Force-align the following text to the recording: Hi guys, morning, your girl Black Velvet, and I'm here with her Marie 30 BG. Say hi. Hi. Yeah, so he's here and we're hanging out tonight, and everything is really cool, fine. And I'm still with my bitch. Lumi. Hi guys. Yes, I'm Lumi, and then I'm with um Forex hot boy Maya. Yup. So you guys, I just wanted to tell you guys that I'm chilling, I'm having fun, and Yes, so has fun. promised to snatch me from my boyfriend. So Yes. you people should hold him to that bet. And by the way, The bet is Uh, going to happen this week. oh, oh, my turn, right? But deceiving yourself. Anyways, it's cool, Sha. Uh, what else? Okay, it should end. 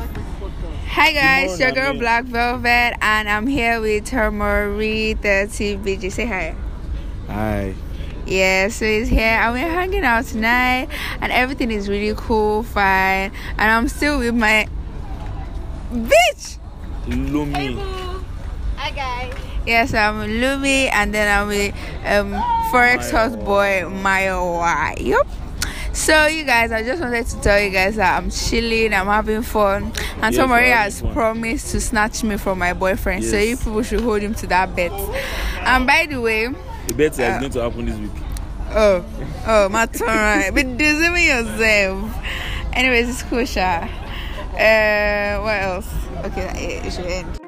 Hi 0.00 1.12
guys, 1.12 1.58
morning, 1.58 1.60
your 1.60 1.72
girl 1.72 1.98
Black 1.98 2.24
Velvet, 2.24 2.94
and 3.02 3.28
I'm 3.28 3.46
here 3.46 3.80
with 3.80 4.08
her 4.08 4.30
Marie 4.30 5.14
30 5.14 5.76
BG. 5.76 6.10
Say 6.10 6.26
hi. 6.26 6.54
Hi. 7.26 7.74
Yeah, 8.26 8.68
so 8.68 8.86
he's 8.86 9.08
here 9.08 9.20
and 9.20 9.52
we're 9.52 9.68
hanging 9.68 10.04
out 10.04 10.24
tonight, 10.24 10.88
and 11.20 11.30
everything 11.32 11.70
is 11.70 11.88
really 11.88 12.14
cool, 12.16 12.62
fine. 12.62 13.30
And 13.58 13.70
I'm 13.70 13.88
still 13.88 14.18
with 14.18 14.34
my 14.34 14.68
bitch. 15.92 16.58
Lumi. 17.06 17.76
Hi 18.76 18.90
guys. 18.92 19.34
Yes, 19.66 19.92
I'm 19.92 20.16
Lumi, 20.16 20.90
and 20.92 21.12
then 21.12 21.28
I'm 21.28 21.48
with 21.48 21.74
um 22.06 22.32
Forex 22.70 23.10
hot 23.10 23.38
boy 23.44 23.86
Maya. 23.88 24.94
Yup. 24.98 25.26
So 25.92 26.26
you 26.26 26.44
guys, 26.44 26.70
I 26.72 26.82
just 26.82 27.02
wanted 27.02 27.26
to 27.26 27.40
tell 27.40 27.60
you 27.60 27.70
guys 27.70 27.96
that 27.96 28.16
I'm 28.16 28.30
chilling, 28.30 28.94
I'm 28.94 29.06
having 29.06 29.42
fun, 29.42 29.92
and 30.22 30.34
Yes, 30.34 30.36
so 30.36 30.46
has 30.46 31.00
fun. 31.00 31.12
promised 31.12 31.72
to 31.72 31.80
snatch 31.80 32.22
me 32.22 32.36
from 32.36 32.58
my 32.58 32.72
boyfriend. 32.72 33.24
So 33.24 33.36
Yes. 33.36 33.48
you 33.48 33.56
people 33.56 33.82
should 33.82 34.00
hold 34.00 34.22
him 34.22 34.34
to 34.36 34.46
that 34.48 34.74
bet. 34.76 34.92
And 35.62 35.86
by 35.86 36.06
the 36.08 36.20
way, 36.20 36.48
The 36.86 36.94
bet 36.94 37.12
is 37.12 37.20
Uh, 37.20 37.38
going 37.40 37.52
to 37.52 37.62
happen 37.62 37.86
this 37.86 37.96
week. 37.96 38.10
oh, 38.74 39.04
oh, 39.46 39.68
my 39.68 39.86
turn, 39.86 40.06
right? 40.08 40.50
But 40.54 40.76
deceiving 40.78 41.24
yourself. 41.24 42.14
Anyways, 42.72 43.08
it's 43.10 43.22
cool, 43.24 43.44
Sha. 43.44 43.88
Uh, 44.54 45.40
what 45.42 45.62
else? 45.62 45.88
Okay, 46.24 46.80
it 46.84 46.92
should 46.92 47.06
end. 47.06 47.40